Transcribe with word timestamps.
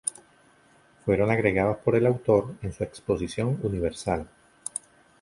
Fueron 1.05 1.29
agregados 1.29 1.77
por 1.77 1.95
el 1.95 2.07
autor 2.07 2.55
en 2.63 2.73
su 2.73 2.83
"Exposición 2.83 3.59
Universal". 3.61 4.27